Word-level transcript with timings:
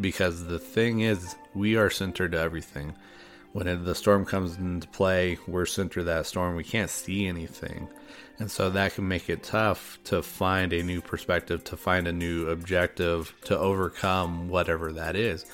because 0.00 0.46
the 0.46 0.58
thing 0.58 1.00
is, 1.00 1.36
we 1.54 1.76
are 1.76 1.90
centered 1.90 2.32
to 2.32 2.40
everything. 2.40 2.94
When 3.52 3.84
the 3.84 3.94
storm 3.94 4.24
comes 4.24 4.56
into 4.56 4.86
play, 4.88 5.38
we're 5.46 5.66
centered 5.66 6.00
to 6.00 6.04
that 6.04 6.26
storm. 6.26 6.54
We 6.54 6.64
can't 6.64 6.90
see 6.90 7.26
anything. 7.26 7.88
And 8.38 8.50
so 8.50 8.70
that 8.70 8.94
can 8.94 9.08
make 9.08 9.28
it 9.28 9.42
tough 9.42 9.98
to 10.04 10.22
find 10.22 10.72
a 10.72 10.82
new 10.82 11.00
perspective, 11.00 11.64
to 11.64 11.76
find 11.76 12.06
a 12.06 12.12
new 12.12 12.48
objective, 12.48 13.34
to 13.46 13.58
overcome 13.58 14.48
whatever 14.48 14.92
that 14.92 15.16
is. 15.16 15.44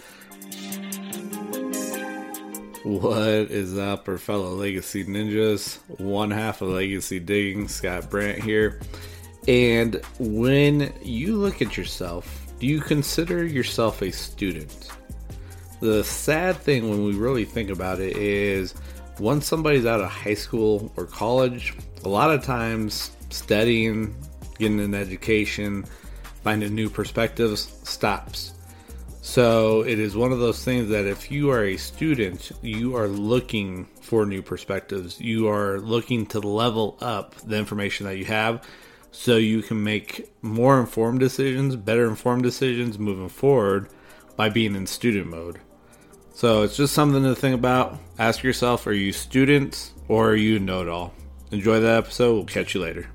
What 2.82 3.50
is 3.50 3.78
up, 3.78 4.06
our 4.08 4.18
fellow 4.18 4.50
Legacy 4.50 5.04
Ninjas? 5.04 5.78
One 5.98 6.30
half 6.30 6.60
of 6.60 6.68
Legacy 6.68 7.20
Digging, 7.20 7.68
Scott 7.68 8.10
Brandt 8.10 8.42
here. 8.42 8.80
And 9.48 10.02
when 10.18 10.92
you 11.02 11.36
look 11.36 11.62
at 11.62 11.78
yourself, 11.78 12.43
do 12.58 12.66
you 12.66 12.80
consider 12.80 13.44
yourself 13.44 14.02
a 14.02 14.10
student? 14.10 14.90
The 15.80 16.04
sad 16.04 16.56
thing 16.56 16.88
when 16.88 17.04
we 17.04 17.14
really 17.14 17.44
think 17.44 17.70
about 17.70 18.00
it 18.00 18.16
is 18.16 18.74
once 19.18 19.46
somebody's 19.46 19.86
out 19.86 20.00
of 20.00 20.08
high 20.08 20.34
school 20.34 20.92
or 20.96 21.06
college, 21.06 21.74
a 22.04 22.08
lot 22.08 22.30
of 22.30 22.42
times 22.42 23.10
studying, 23.30 24.14
getting 24.58 24.80
an 24.80 24.94
education, 24.94 25.84
finding 26.42 26.74
new 26.74 26.88
perspectives 26.88 27.76
stops. 27.82 28.52
So 29.20 29.82
it 29.82 29.98
is 29.98 30.16
one 30.16 30.32
of 30.32 30.38
those 30.38 30.62
things 30.62 30.90
that 30.90 31.06
if 31.06 31.30
you 31.30 31.50
are 31.50 31.64
a 31.64 31.76
student, 31.76 32.52
you 32.62 32.94
are 32.96 33.08
looking 33.08 33.86
for 34.00 34.26
new 34.26 34.42
perspectives. 34.42 35.18
You 35.20 35.48
are 35.48 35.80
looking 35.80 36.26
to 36.26 36.40
level 36.40 36.98
up 37.00 37.34
the 37.36 37.56
information 37.56 38.06
that 38.06 38.18
you 38.18 38.26
have 38.26 38.66
so 39.14 39.36
you 39.36 39.62
can 39.62 39.82
make 39.82 40.28
more 40.42 40.80
informed 40.80 41.20
decisions, 41.20 41.76
better 41.76 42.08
informed 42.08 42.42
decisions 42.42 42.98
moving 42.98 43.28
forward 43.28 43.88
by 44.36 44.48
being 44.48 44.74
in 44.74 44.88
student 44.88 45.28
mode. 45.28 45.60
So 46.34 46.64
it's 46.64 46.76
just 46.76 46.94
something 46.94 47.22
to 47.22 47.34
think 47.36 47.54
about. 47.54 47.96
Ask 48.18 48.42
yourself 48.42 48.88
are 48.88 48.92
you 48.92 49.12
students 49.12 49.94
or 50.08 50.30
are 50.30 50.36
you 50.36 50.58
know 50.58 50.82
it 50.82 50.88
all? 50.88 51.14
Enjoy 51.52 51.78
the 51.78 51.90
episode. 51.90 52.34
We'll 52.34 52.44
catch 52.44 52.74
you 52.74 52.80
later. 52.80 53.08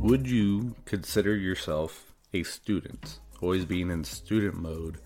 Would 0.00 0.26
you 0.26 0.74
consider 0.86 1.36
yourself 1.36 2.14
a 2.32 2.42
student? 2.42 3.20
Always 3.42 3.66
being 3.66 3.90
in 3.90 4.02
student 4.02 4.54
mode 4.54 4.96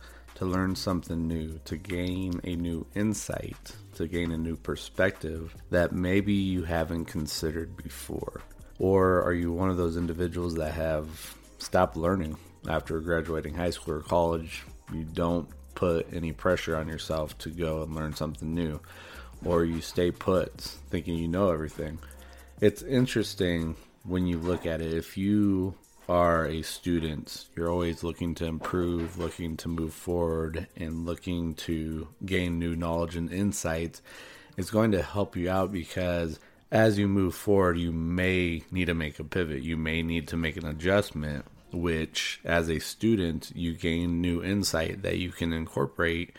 to 0.41 0.47
learn 0.47 0.75
something 0.75 1.29
new, 1.29 1.61
to 1.67 1.77
gain 1.77 2.41
a 2.45 2.57
new 2.57 2.87
insight, 2.95 3.77
to 3.95 4.09
gain 4.09 4.33
a 4.33 4.39
new 4.39 4.57
perspective 4.57 5.55
that 5.69 5.93
maybe 5.93 6.33
you 6.33 6.63
haven't 6.63 7.05
considered 7.05 7.77
before? 7.77 8.41
Or 8.79 9.23
are 9.23 9.35
you 9.35 9.53
one 9.53 9.69
of 9.69 9.77
those 9.77 9.99
individuals 9.99 10.55
that 10.55 10.73
have 10.73 11.37
stopped 11.59 11.95
learning 11.95 12.39
after 12.67 13.01
graduating 13.01 13.53
high 13.53 13.69
school 13.69 13.97
or 13.97 14.01
college? 14.01 14.63
You 14.95 15.05
don't 15.05 15.47
put 15.75 16.11
any 16.11 16.33
pressure 16.33 16.75
on 16.75 16.89
yourself 16.89 17.37
to 17.41 17.51
go 17.51 17.83
and 17.83 17.95
learn 17.95 18.15
something 18.15 18.55
new, 18.55 18.81
or 19.45 19.67
you 19.67 19.83
stay 19.83 20.11
put 20.11 20.59
thinking 20.89 21.17
you 21.17 21.29
know 21.29 21.51
everything. 21.51 21.99
It's 22.63 22.81
interesting 22.81 23.77
when 24.05 24.27
you 24.27 24.39
look 24.39 24.65
at 24.65 24.81
it. 24.81 24.95
If 24.95 25.19
you 25.19 25.75
are 26.11 26.45
a 26.45 26.61
student, 26.63 27.47
you're 27.55 27.71
always 27.71 28.03
looking 28.03 28.35
to 28.35 28.45
improve, 28.45 29.17
looking 29.17 29.57
to 29.57 29.69
move 29.69 29.95
forward, 29.95 30.67
and 30.77 31.07
looking 31.07 31.55
to 31.55 32.09
gain 32.27 32.59
new 32.59 32.75
knowledge 32.75 33.15
and 33.15 33.33
insights. 33.33 34.03
It's 34.57 34.73
going 34.73 34.91
to 34.91 35.03
help 35.03 35.37
you 35.37 35.49
out 35.49 35.71
because 35.71 36.41
as 36.73 36.99
you 36.99 37.07
move 37.07 37.37
forward, 37.37 37.79
you 37.79 37.93
may 37.93 38.65
need 38.73 38.87
to 38.87 38.95
make 38.95 39.21
a 39.21 39.25
pivot. 39.25 39.63
You 39.63 39.77
may 39.77 40.03
need 40.03 40.27
to 40.29 40.37
make 40.37 40.57
an 40.57 40.67
adjustment, 40.67 41.45
which, 41.71 42.41
as 42.45 42.69
a 42.69 42.81
student, 42.81 43.53
you 43.55 43.75
gain 43.75 44.21
new 44.21 44.43
insight 44.43 45.03
that 45.03 45.19
you 45.19 45.31
can 45.31 45.53
incorporate 45.53 46.35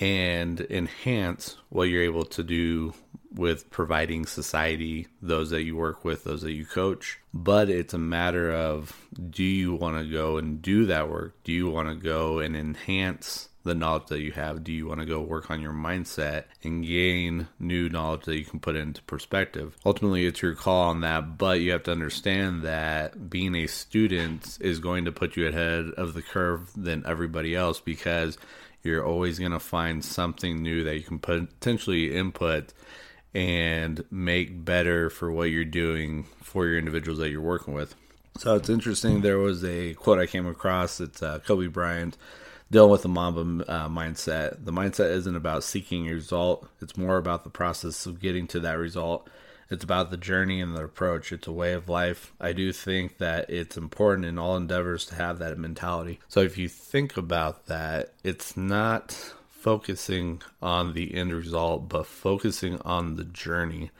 and 0.00 0.60
enhance 0.62 1.56
what 1.68 1.84
you're 1.84 2.02
able 2.02 2.24
to 2.24 2.42
do 2.42 2.94
with 3.34 3.70
providing 3.70 4.26
society, 4.26 5.08
those 5.20 5.50
that 5.50 5.64
you 5.64 5.76
work 5.76 6.04
with, 6.04 6.24
those 6.24 6.42
that 6.42 6.52
you 6.52 6.64
coach. 6.64 7.18
But 7.32 7.68
it's 7.68 7.94
a 7.94 7.98
matter 7.98 8.52
of 8.52 8.96
do 9.30 9.42
you 9.42 9.74
want 9.74 9.98
to 9.98 10.10
go 10.10 10.36
and 10.36 10.62
do 10.62 10.86
that 10.86 11.10
work? 11.10 11.34
Do 11.42 11.52
you 11.52 11.68
want 11.68 11.88
to 11.88 11.94
go 11.94 12.38
and 12.38 12.56
enhance 12.56 13.48
the 13.64 13.74
knowledge 13.74 14.06
that 14.06 14.20
you 14.20 14.32
have? 14.32 14.62
Do 14.62 14.72
you 14.72 14.86
want 14.86 15.00
to 15.00 15.06
go 15.06 15.20
work 15.20 15.50
on 15.50 15.60
your 15.60 15.72
mindset 15.72 16.44
and 16.62 16.86
gain 16.86 17.48
new 17.58 17.88
knowledge 17.88 18.24
that 18.26 18.36
you 18.36 18.44
can 18.44 18.60
put 18.60 18.76
into 18.76 19.02
perspective? 19.02 19.76
Ultimately, 19.84 20.26
it's 20.26 20.42
your 20.42 20.54
call 20.54 20.90
on 20.90 21.00
that, 21.00 21.38
but 21.38 21.60
you 21.60 21.72
have 21.72 21.82
to 21.84 21.92
understand 21.92 22.62
that 22.62 23.30
being 23.30 23.54
a 23.56 23.66
student 23.66 24.58
is 24.60 24.78
going 24.78 25.06
to 25.06 25.12
put 25.12 25.36
you 25.36 25.48
ahead 25.48 25.86
of 25.96 26.14
the 26.14 26.22
curve 26.22 26.70
than 26.76 27.04
everybody 27.06 27.56
else 27.56 27.80
because 27.80 28.38
you're 28.82 29.04
always 29.04 29.38
going 29.38 29.52
to 29.52 29.58
find 29.58 30.04
something 30.04 30.62
new 30.62 30.84
that 30.84 30.96
you 30.96 31.02
can 31.02 31.18
potentially 31.18 32.14
input 32.14 32.72
and 33.34 34.04
make 34.10 34.64
better 34.64 35.10
for 35.10 35.32
what 35.32 35.50
you're 35.50 35.64
doing 35.64 36.24
for 36.42 36.66
your 36.66 36.78
individuals 36.78 37.18
that 37.18 37.30
you're 37.30 37.40
working 37.40 37.74
with. 37.74 37.94
So 38.38 38.54
it's 38.54 38.68
interesting. 38.68 39.20
There 39.20 39.38
was 39.38 39.64
a 39.64 39.94
quote 39.94 40.18
I 40.18 40.26
came 40.26 40.46
across. 40.46 41.00
It's 41.00 41.22
uh, 41.22 41.38
Kobe 41.40 41.68
Bryant 41.68 42.16
dealing 42.70 42.90
with 42.90 43.02
the 43.02 43.08
Mamba 43.08 43.64
uh, 43.70 43.88
mindset. 43.88 44.64
The 44.64 44.72
mindset 44.72 45.10
isn't 45.10 45.36
about 45.36 45.62
seeking 45.62 46.08
a 46.08 46.14
result, 46.14 46.68
it's 46.80 46.96
more 46.96 47.16
about 47.16 47.44
the 47.44 47.50
process 47.50 48.06
of 48.06 48.20
getting 48.20 48.46
to 48.48 48.60
that 48.60 48.78
result. 48.78 49.28
It's 49.70 49.84
about 49.84 50.10
the 50.10 50.16
journey 50.16 50.60
and 50.60 50.76
the 50.76 50.84
approach. 50.84 51.32
It's 51.32 51.46
a 51.46 51.52
way 51.52 51.72
of 51.72 51.88
life. 51.88 52.34
I 52.38 52.52
do 52.52 52.70
think 52.70 53.18
that 53.18 53.48
it's 53.48 53.78
important 53.78 54.26
in 54.26 54.38
all 54.38 54.56
endeavors 54.56 55.06
to 55.06 55.14
have 55.14 55.38
that 55.38 55.56
mentality. 55.56 56.20
So 56.28 56.40
if 56.40 56.58
you 56.58 56.68
think 56.68 57.16
about 57.16 57.66
that, 57.66 58.12
it's 58.22 58.56
not 58.56 59.32
focusing 59.64 60.42
on 60.60 60.92
the 60.92 61.14
end 61.14 61.32
result, 61.32 61.88
but 61.88 62.06
focusing 62.06 62.78
on 62.82 63.16
the 63.16 63.24
journey. 63.24 63.90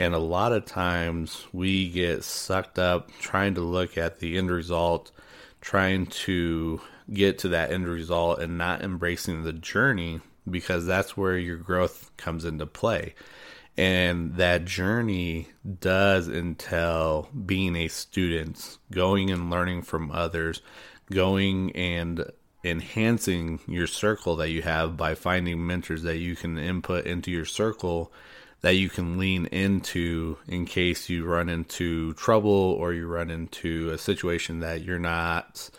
And 0.00 0.14
a 0.14 0.18
lot 0.18 0.52
of 0.52 0.64
times 0.64 1.46
we 1.52 1.88
get 1.88 2.24
sucked 2.24 2.76
up 2.76 3.12
trying 3.20 3.54
to 3.54 3.60
look 3.60 3.96
at 3.96 4.18
the 4.18 4.36
end 4.36 4.50
result, 4.50 5.12
trying 5.60 6.06
to 6.06 6.80
get 7.12 7.38
to 7.38 7.48
that 7.50 7.70
end 7.70 7.86
result, 7.86 8.40
and 8.40 8.58
not 8.58 8.82
embracing 8.82 9.44
the 9.44 9.52
journey 9.52 10.22
because 10.50 10.86
that's 10.86 11.16
where 11.16 11.38
your 11.38 11.56
growth 11.56 12.10
comes 12.16 12.44
into 12.44 12.66
play. 12.66 13.14
And 13.76 14.34
that 14.34 14.64
journey 14.64 15.50
does 15.80 16.28
entail 16.28 17.28
being 17.46 17.76
a 17.76 17.86
student, 17.86 18.78
going 18.90 19.30
and 19.30 19.50
learning 19.50 19.82
from 19.82 20.10
others, 20.10 20.62
going 21.12 21.70
and 21.76 22.24
enhancing 22.66 23.60
your 23.66 23.86
circle 23.86 24.36
that 24.36 24.50
you 24.50 24.62
have 24.62 24.96
by 24.96 25.14
finding 25.14 25.66
mentors 25.66 26.02
that 26.02 26.18
you 26.18 26.34
can 26.34 26.58
input 26.58 27.06
into 27.06 27.30
your 27.30 27.44
circle 27.44 28.12
that 28.62 28.74
you 28.74 28.88
can 28.88 29.18
lean 29.18 29.46
into 29.46 30.36
in 30.48 30.64
case 30.66 31.08
you 31.08 31.24
run 31.24 31.48
into 31.48 32.12
trouble 32.14 32.50
or 32.50 32.92
you 32.92 33.06
run 33.06 33.30
into 33.30 33.90
a 33.90 33.98
situation 33.98 34.60
that 34.60 34.82
you're 34.82 34.98
not 34.98 35.70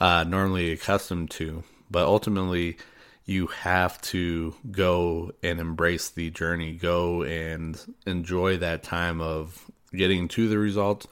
uh, 0.00 0.24
normally 0.24 0.72
accustomed 0.72 1.30
to. 1.30 1.62
But 1.90 2.06
ultimately, 2.06 2.78
you 3.26 3.46
have 3.48 4.00
to 4.02 4.54
go 4.70 5.32
and 5.42 5.60
embrace 5.60 6.10
the 6.10 6.30
journey, 6.30 6.72
go 6.72 7.22
and 7.22 7.78
enjoy 8.06 8.56
that 8.56 8.82
time 8.82 9.20
of 9.20 9.70
getting 9.94 10.28
to 10.28 10.48
the 10.48 10.58
results, 10.58 11.06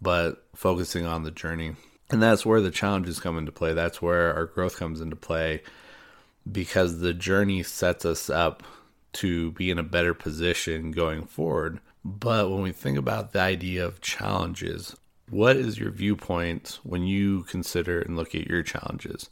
but 0.00 0.44
focusing 0.54 1.06
on 1.06 1.22
the 1.22 1.30
journey. 1.30 1.74
And 2.10 2.22
that's 2.22 2.44
where 2.44 2.60
the 2.60 2.70
challenges 2.70 3.20
come 3.20 3.38
into 3.38 3.52
play. 3.52 3.72
That's 3.72 4.02
where 4.02 4.34
our 4.34 4.46
growth 4.46 4.76
comes 4.76 5.00
into 5.00 5.16
play 5.16 5.62
because 6.50 6.98
the 6.98 7.14
journey 7.14 7.62
sets 7.62 8.04
us 8.04 8.28
up 8.28 8.62
to 9.12 9.52
be 9.52 9.70
in 9.70 9.78
a 9.78 9.84
better 9.84 10.14
position 10.14 10.90
going 10.90 11.24
forward. 11.24 11.80
But 12.04 12.50
when 12.50 12.62
we 12.62 12.72
think 12.72 12.98
about 12.98 13.32
the 13.32 13.40
idea 13.40 13.84
of 13.84 14.00
challenges, 14.00 14.96
what 15.28 15.56
is 15.56 15.78
your 15.78 15.90
viewpoint 15.90 16.80
when 16.82 17.04
you 17.04 17.44
consider 17.44 18.00
and 18.00 18.16
look 18.16 18.34
at 18.34 18.48
your 18.48 18.62
challenges? 18.62 19.30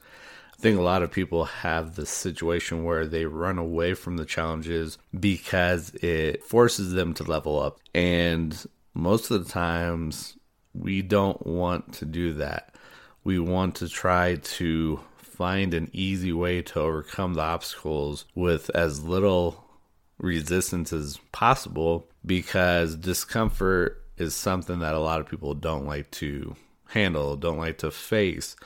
I 0.53 0.61
think 0.61 0.79
a 0.79 0.83
lot 0.83 1.03
of 1.03 1.11
people 1.13 1.45
have 1.45 1.95
this 1.95 2.11
situation 2.11 2.85
where 2.85 3.07
they 3.07 3.27
run 3.27 3.59
away 3.59 3.95
from 3.95 4.17
the 4.17 4.25
challenges 4.25 4.99
because 5.19 5.91
it 5.97 6.45
forces 6.45 6.93
them 6.93 7.15
to 7.15 7.25
level 7.25 7.61
up. 7.61 7.79
And 7.95 8.67
most 8.93 9.31
of 9.31 9.45
the 9.45 9.51
times, 9.51 10.37
we 10.79 11.03
don't 11.03 11.45
want 11.47 11.95
to 11.95 12.05
do 12.05 12.35
that. 12.35 12.75
We 13.25 13.39
want 13.39 13.77
to 13.77 13.89
try 13.89 14.37
to 14.37 15.01
find 15.19 15.75
an 15.75 15.91
easy 15.93 16.33
way 16.33 16.63
to 16.63 16.81
overcome 16.81 17.35
the 17.35 17.43
obstacles 17.43 18.25
with 18.35 18.71
as 18.75 19.03
little 19.03 19.65
resistance 20.19 20.93
as 20.93 21.19
possible 21.33 22.09
because 22.25 22.97
discomfort 22.97 24.05
is 24.17 24.35
something 24.35 24.81
that 24.81 24.95
a 24.95 25.01
lot 25.01 25.21
of 25.21 25.29
people 25.29 25.55
don't 25.55 25.87
like 25.87 26.11
to 26.11 26.57
handle, 26.89 27.37
don't 27.37 27.59
like 27.59 27.79
to 27.79 27.91
face. 27.91 28.57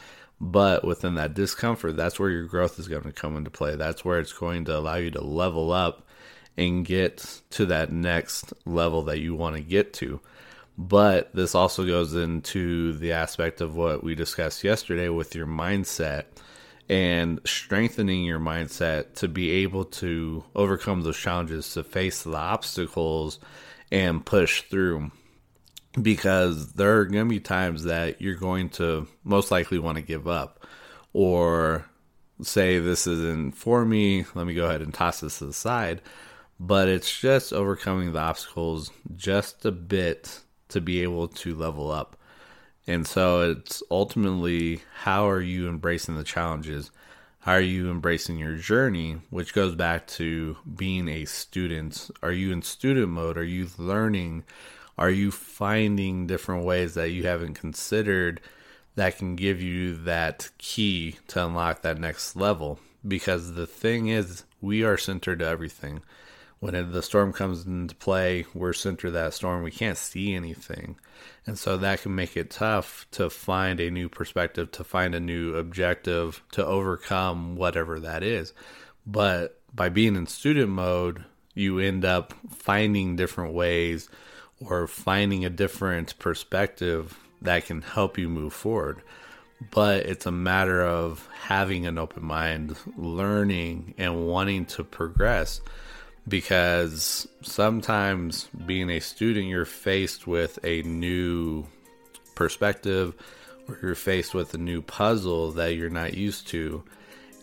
But 0.41 0.85
within 0.85 1.15
that 1.17 1.35
discomfort, 1.35 1.97
that's 1.97 2.19
where 2.19 2.31
your 2.31 2.47
growth 2.47 2.79
is 2.79 2.89
going 2.89 3.05
to 3.05 3.13
come 3.13 3.37
into 3.37 3.51
play. 3.51 3.77
That's 3.77 4.05
where 4.05 4.19
it's 4.19 4.33
going 4.33 4.65
to 4.65 4.77
allow 4.77 4.97
you 4.97 5.11
to 5.13 5.23
level 5.23 5.73
up 5.73 6.09
and 6.57 6.85
get 6.85 7.41
to 7.51 7.67
that 7.67 7.93
next 7.93 8.53
level 8.65 9.03
that 9.05 9.21
you 9.21 9.35
want 9.35 9.57
to 9.57 9.63
get 9.63 9.93
to. 9.95 10.21
But 10.79 11.35
this 11.35 11.55
also 11.55 11.87
goes 11.87 12.15
into 12.15 12.95
the 12.95 13.13
aspect 13.13 13.61
of 13.61 13.77
what 13.77 14.03
we 14.03 14.15
discussed 14.15 14.65
yesterday 14.65 15.09
with 15.09 15.35
your 15.35 15.47
mindset 15.47 16.25
and 16.89 17.41
strengthening 17.45 18.25
your 18.25 18.41
mindset 18.41 19.15
to 19.15 19.29
be 19.29 19.51
able 19.51 19.85
to 19.85 20.45
overcome 20.55 21.03
those 21.03 21.17
challenges, 21.17 21.73
to 21.75 21.85
face 21.85 22.23
the 22.23 22.35
obstacles 22.35 23.39
and 23.91 24.25
push 24.25 24.63
through. 24.63 25.11
Because 26.01 26.73
there 26.73 26.99
are 26.99 27.05
going 27.05 27.27
to 27.27 27.31
be 27.31 27.41
times 27.41 27.85
that 27.85 28.23
you're 28.23 28.35
going 28.35 28.71
to 28.71 29.07
most 29.25 29.51
likely 29.51 29.79
want 29.79 29.97
to 29.97 30.03
give 30.03 30.27
up 30.27 30.67
or 31.13 31.85
say, 32.41 32.79
This 32.79 33.07
isn't 33.07 33.57
for 33.57 33.85
me. 33.85 34.25
Let 34.35 34.47
me 34.47 34.55
go 34.55 34.65
ahead 34.65 34.81
and 34.81 34.95
toss 34.95 35.21
this 35.21 35.39
to 35.39 35.47
the 35.47 35.53
side. 35.53 36.01
But 36.59 36.89
it's 36.89 37.21
just 37.21 37.53
overcoming 37.53 38.13
the 38.13 38.21
obstacles 38.21 38.91
just 39.15 39.67
a 39.67 39.73
bit 39.73 40.41
to 40.73 40.81
be 40.81 41.03
able 41.03 41.29
to 41.29 41.55
level 41.55 41.91
up. 41.91 42.17
And 42.87 43.07
so 43.07 43.51
it's 43.51 43.83
ultimately 43.91 44.83
how 44.95 45.29
are 45.29 45.41
you 45.41 45.69
embracing 45.69 46.17
the 46.17 46.25
challenges? 46.25 46.91
How 47.41 47.53
are 47.53 47.61
you 47.61 47.91
embracing 47.91 48.39
your 48.39 48.57
journey? 48.57 49.21
Which 49.31 49.55
goes 49.55 49.75
back 49.75 50.07
to 50.09 50.57
being 50.77 51.09
a 51.09 51.25
student. 51.25 52.11
Are 52.23 52.33
you 52.33 52.53
in 52.53 52.63
student 52.63 53.09
mode? 53.09 53.37
Are 53.37 53.45
you 53.45 53.69
learning? 53.79 54.45
Are 54.99 55.11
you 55.11 55.31
finding 55.31 56.27
different 56.27 56.65
ways 56.65 56.95
that 56.95 57.11
you 57.11 57.25
haven't 57.25 57.55
considered 57.55 58.41
that 58.95 59.17
can 59.17 59.37
give 59.37 59.63
you 59.63 59.97
that 60.05 60.51
key 60.59 61.17
to 61.29 61.45
unlock 61.45 61.83
that 61.83 61.99
next 61.99 62.37
level? 62.37 62.79
Because 63.07 63.55
the 63.55 63.67
thing 63.67 64.09
is, 64.09 64.45
we 64.61 64.85
are 64.85 64.97
centered 64.97 65.41
to 65.41 65.47
everything 65.47 66.03
when 66.63 66.93
the 66.93 67.03
storm 67.03 67.33
comes 67.33 67.67
into 67.67 67.93
play, 67.97 68.47
we're 68.55 68.73
center 68.73 69.09
of 69.09 69.15
that 69.15 69.35
storm. 69.35 69.65
We 69.65 69.73
can't 69.73 69.99
see 69.99 70.33
anything. 70.33 70.95
And 71.45 71.59
so 71.59 71.77
that 71.77 72.03
can 72.03 72.15
make 72.15 72.37
it 72.37 72.51
tough 72.51 73.05
to 73.11 73.31
find 73.31 73.81
a 73.81 73.91
new 73.91 74.09
perspective, 74.09 74.71
to 74.71 74.85
find 74.85 75.13
a 75.13 75.19
new 75.19 75.57
objective, 75.57 76.41
to 76.53 76.65
overcome 76.65 77.57
whatever 77.57 77.99
that 77.99 78.23
is. 78.23 78.53
But 79.05 79.61
by 79.75 79.89
being 79.89 80.15
in 80.15 80.29
student 80.29 80.69
mode, 80.69 81.25
you 81.53 81.81
end 81.81 82.05
up 82.05 82.33
finding 82.49 83.17
different 83.17 83.55
ways 83.55 84.09
or 84.65 84.87
finding 84.87 85.45
a 85.45 85.51
different 85.51 86.17
perspective 86.21 87.19
that 87.41 87.67
can 87.67 87.83
help 87.83 88.17
you 88.17 88.29
move 88.29 88.53
forward. 88.53 89.03
But 89.73 90.07
it's 90.07 90.27
a 90.27 90.31
matter 90.31 90.81
of 90.81 91.29
having 91.41 91.87
an 91.87 91.99
open 91.99 92.25
mind, 92.25 92.77
learning, 92.97 93.95
and 93.99 94.29
wanting 94.29 94.67
to 94.67 94.85
progress 94.85 95.61
because 96.27 97.27
sometimes 97.43 98.49
being 98.67 98.91
a 98.91 99.01
student, 99.01 99.47
you're 99.47 99.65
faced 99.65 100.27
with 100.27 100.59
a 100.65 100.83
new 100.83 101.67
perspective 102.35 103.15
or 103.69 103.79
you're 103.83 103.95
faced 103.95 104.35
with 104.35 104.55
a 104.55 104.59
new 104.59 104.83
puzzle 104.83 105.53
that 105.53 105.75
you're 105.75 105.91
not 105.91 106.15
used 106.15 106.49
to. 106.49 106.83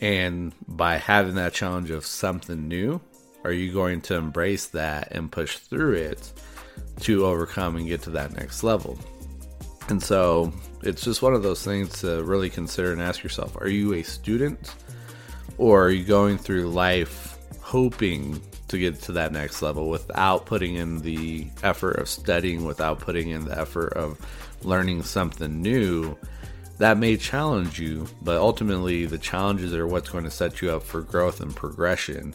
And 0.01 0.53
by 0.67 0.97
having 0.97 1.35
that 1.35 1.53
challenge 1.53 1.91
of 1.91 2.05
something 2.05 2.67
new, 2.67 3.01
are 3.43 3.51
you 3.51 3.71
going 3.71 4.01
to 4.01 4.15
embrace 4.15 4.67
that 4.67 5.09
and 5.11 5.31
push 5.31 5.57
through 5.57 5.93
it 5.93 6.31
to 7.01 7.25
overcome 7.25 7.75
and 7.75 7.87
get 7.87 8.01
to 8.03 8.09
that 8.11 8.33
next 8.33 8.63
level? 8.63 8.97
And 9.89 10.01
so 10.01 10.53
it's 10.83 11.03
just 11.03 11.21
one 11.21 11.33
of 11.33 11.43
those 11.43 11.63
things 11.63 12.01
to 12.01 12.23
really 12.23 12.49
consider 12.49 12.93
and 12.93 13.01
ask 13.01 13.23
yourself 13.23 13.57
are 13.59 13.69
you 13.69 13.93
a 13.93 14.03
student 14.03 14.75
or 15.57 15.85
are 15.85 15.89
you 15.89 16.05
going 16.05 16.37
through 16.37 16.69
life 16.69 17.37
hoping 17.59 18.41
to 18.69 18.77
get 18.77 19.01
to 19.01 19.11
that 19.13 19.31
next 19.31 19.61
level 19.61 19.89
without 19.89 20.45
putting 20.45 20.75
in 20.75 21.01
the 21.01 21.47
effort 21.63 21.97
of 21.97 22.07
studying, 22.09 22.65
without 22.65 22.99
putting 22.99 23.29
in 23.29 23.45
the 23.45 23.59
effort 23.59 23.93
of 23.93 24.19
learning 24.63 25.03
something 25.03 25.61
new, 25.61 26.17
that 26.77 26.97
may 26.97 27.17
challenge 27.17 27.79
you, 27.79 28.07
but 28.21 28.37
ultimately 28.37 29.05
the 29.05 29.17
challenges 29.17 29.73
are 29.73 29.85
what's 29.85 30.09
going 30.09 30.23
to 30.23 30.31
set 30.31 30.61
you 30.61 30.71
up 30.71 30.83
for 30.83 31.01
growth 31.01 31.41
and 31.41 31.55
progression. 31.55 32.33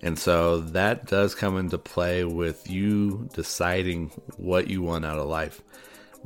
And 0.00 0.18
so 0.18 0.60
that 0.60 1.06
does 1.06 1.34
come 1.34 1.58
into 1.58 1.78
play 1.78 2.24
with 2.24 2.68
you 2.68 3.28
deciding 3.34 4.08
what 4.36 4.68
you 4.68 4.82
want 4.82 5.04
out 5.04 5.18
of 5.18 5.28
life. 5.28 5.62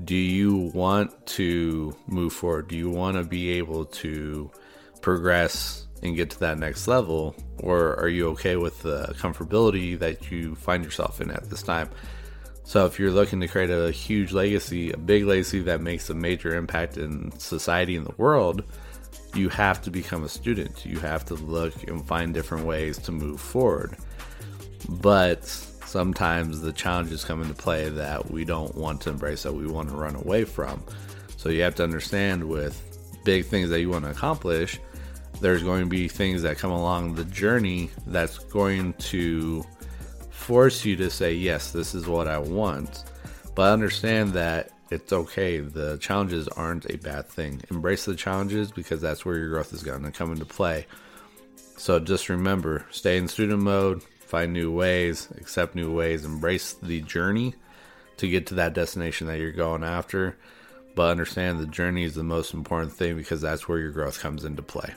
Do 0.02 0.14
you 0.14 0.70
want 0.74 1.26
to 1.28 1.96
move 2.06 2.32
forward? 2.32 2.68
Do 2.68 2.76
you 2.76 2.90
want 2.90 3.16
to 3.16 3.24
be 3.24 3.58
able 3.58 3.86
to 3.86 4.50
progress 5.02 5.85
and 6.02 6.16
get 6.16 6.30
to 6.30 6.40
that 6.40 6.58
next 6.58 6.88
level? 6.88 7.34
Or 7.58 7.98
are 7.98 8.08
you 8.08 8.28
okay 8.28 8.56
with 8.56 8.82
the 8.82 9.14
comfortability 9.18 9.98
that 9.98 10.30
you 10.30 10.54
find 10.54 10.84
yourself 10.84 11.20
in 11.20 11.30
at 11.30 11.48
this 11.48 11.62
time? 11.62 11.88
So, 12.66 12.84
if 12.84 12.98
you're 12.98 13.12
looking 13.12 13.40
to 13.42 13.46
create 13.46 13.70
a 13.70 13.92
huge 13.92 14.32
legacy, 14.32 14.90
a 14.90 14.96
big 14.96 15.24
legacy 15.24 15.60
that 15.60 15.80
makes 15.80 16.10
a 16.10 16.14
major 16.14 16.56
impact 16.56 16.96
in 16.96 17.30
society 17.38 17.96
and 17.96 18.04
the 18.04 18.14
world, 18.16 18.64
you 19.34 19.48
have 19.50 19.80
to 19.82 19.90
become 19.92 20.24
a 20.24 20.28
student. 20.28 20.84
You 20.84 20.98
have 20.98 21.24
to 21.26 21.34
look 21.34 21.88
and 21.88 22.04
find 22.04 22.34
different 22.34 22.66
ways 22.66 22.98
to 22.98 23.12
move 23.12 23.40
forward. 23.40 23.96
But 24.88 25.44
sometimes 25.44 26.60
the 26.60 26.72
challenges 26.72 27.24
come 27.24 27.40
into 27.40 27.54
play 27.54 27.88
that 27.88 28.32
we 28.32 28.44
don't 28.44 28.74
want 28.74 29.00
to 29.02 29.10
embrace, 29.10 29.44
that 29.44 29.52
we 29.52 29.68
want 29.68 29.90
to 29.90 29.94
run 29.94 30.16
away 30.16 30.42
from. 30.44 30.82
So, 31.36 31.50
you 31.50 31.62
have 31.62 31.76
to 31.76 31.84
understand 31.84 32.42
with 32.42 32.82
big 33.24 33.44
things 33.44 33.70
that 33.70 33.80
you 33.80 33.90
want 33.90 34.06
to 34.06 34.10
accomplish, 34.10 34.80
there's 35.40 35.62
going 35.62 35.80
to 35.80 35.88
be 35.88 36.08
things 36.08 36.42
that 36.42 36.58
come 36.58 36.70
along 36.70 37.14
the 37.14 37.24
journey 37.24 37.90
that's 38.06 38.38
going 38.38 38.92
to 38.94 39.64
force 40.30 40.84
you 40.84 40.96
to 40.96 41.10
say, 41.10 41.34
Yes, 41.34 41.72
this 41.72 41.94
is 41.94 42.06
what 42.06 42.28
I 42.28 42.38
want. 42.38 43.04
But 43.54 43.72
understand 43.72 44.32
that 44.34 44.70
it's 44.90 45.12
okay. 45.12 45.60
The 45.60 45.98
challenges 45.98 46.46
aren't 46.48 46.88
a 46.90 46.98
bad 46.98 47.26
thing. 47.28 47.62
Embrace 47.70 48.04
the 48.04 48.14
challenges 48.14 48.70
because 48.70 49.00
that's 49.00 49.24
where 49.24 49.36
your 49.36 49.48
growth 49.48 49.72
is 49.72 49.82
going 49.82 50.04
to 50.04 50.12
come 50.12 50.32
into 50.32 50.44
play. 50.44 50.86
So 51.76 51.98
just 51.98 52.28
remember 52.28 52.86
stay 52.90 53.16
in 53.16 53.28
student 53.28 53.62
mode, 53.62 54.02
find 54.20 54.52
new 54.52 54.70
ways, 54.72 55.28
accept 55.36 55.74
new 55.74 55.92
ways, 55.94 56.24
embrace 56.24 56.74
the 56.74 57.00
journey 57.02 57.54
to 58.18 58.28
get 58.28 58.46
to 58.46 58.54
that 58.54 58.74
destination 58.74 59.26
that 59.26 59.38
you're 59.38 59.52
going 59.52 59.84
after. 59.84 60.36
But 60.94 61.10
understand 61.10 61.58
the 61.58 61.66
journey 61.66 62.04
is 62.04 62.14
the 62.14 62.22
most 62.22 62.54
important 62.54 62.92
thing 62.92 63.16
because 63.16 63.40
that's 63.40 63.68
where 63.68 63.78
your 63.78 63.90
growth 63.90 64.20
comes 64.20 64.44
into 64.44 64.62
play. 64.62 64.94